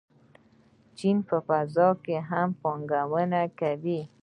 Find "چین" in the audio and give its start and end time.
0.97-1.17